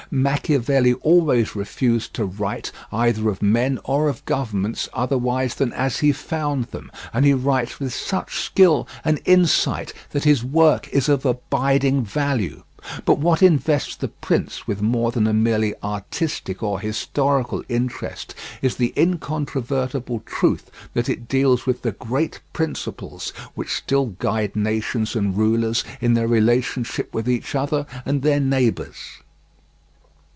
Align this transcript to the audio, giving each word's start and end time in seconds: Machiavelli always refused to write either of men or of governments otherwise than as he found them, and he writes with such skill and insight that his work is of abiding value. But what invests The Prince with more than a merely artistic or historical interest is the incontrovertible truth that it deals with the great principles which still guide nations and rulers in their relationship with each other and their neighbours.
Machiavelli 0.13 0.93
always 0.95 1.55
refused 1.55 2.13
to 2.15 2.25
write 2.25 2.73
either 2.91 3.29
of 3.29 3.41
men 3.41 3.79
or 3.85 4.09
of 4.09 4.25
governments 4.25 4.89
otherwise 4.93 5.55
than 5.55 5.71
as 5.71 5.99
he 5.99 6.11
found 6.11 6.65
them, 6.65 6.91
and 7.13 7.23
he 7.23 7.33
writes 7.33 7.79
with 7.79 7.93
such 7.93 8.41
skill 8.41 8.85
and 9.05 9.21
insight 9.23 9.93
that 10.09 10.25
his 10.25 10.43
work 10.43 10.89
is 10.89 11.07
of 11.07 11.25
abiding 11.25 12.03
value. 12.03 12.63
But 13.05 13.19
what 13.19 13.41
invests 13.41 13.95
The 13.95 14.09
Prince 14.09 14.67
with 14.67 14.81
more 14.81 15.13
than 15.13 15.27
a 15.27 15.33
merely 15.33 15.73
artistic 15.81 16.61
or 16.61 16.81
historical 16.81 17.63
interest 17.69 18.35
is 18.61 18.75
the 18.75 18.91
incontrovertible 18.97 20.23
truth 20.25 20.69
that 20.93 21.07
it 21.07 21.29
deals 21.29 21.65
with 21.65 21.83
the 21.83 21.93
great 21.93 22.41
principles 22.51 23.29
which 23.55 23.73
still 23.77 24.07
guide 24.19 24.57
nations 24.57 25.15
and 25.15 25.37
rulers 25.37 25.85
in 26.01 26.15
their 26.15 26.27
relationship 26.27 27.13
with 27.13 27.29
each 27.29 27.55
other 27.55 27.85
and 28.05 28.21
their 28.23 28.41
neighbours. 28.41 28.97